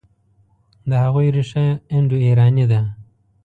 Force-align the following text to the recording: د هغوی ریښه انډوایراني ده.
د 0.89 0.91
هغوی 1.03 1.27
ریښه 1.35 1.65
انډوایراني 1.95 2.65
ده. 2.71 2.81